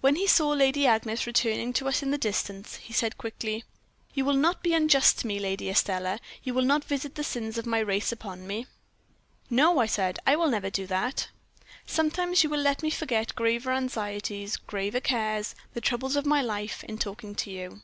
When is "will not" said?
4.24-4.62, 6.54-6.84